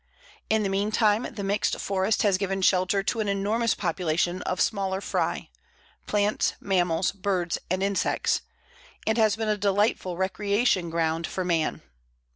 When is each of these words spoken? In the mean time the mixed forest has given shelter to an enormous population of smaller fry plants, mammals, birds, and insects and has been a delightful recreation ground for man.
In 0.49 0.63
the 0.63 0.69
mean 0.69 0.89
time 0.89 1.27
the 1.31 1.43
mixed 1.43 1.79
forest 1.79 2.23
has 2.23 2.39
given 2.39 2.63
shelter 2.63 3.03
to 3.03 3.19
an 3.19 3.27
enormous 3.27 3.75
population 3.75 4.41
of 4.47 4.59
smaller 4.59 4.99
fry 4.99 5.49
plants, 6.07 6.55
mammals, 6.59 7.11
birds, 7.11 7.59
and 7.69 7.83
insects 7.83 8.41
and 9.05 9.19
has 9.19 9.35
been 9.35 9.47
a 9.47 9.57
delightful 9.57 10.17
recreation 10.17 10.89
ground 10.89 11.27
for 11.27 11.45
man. 11.45 11.83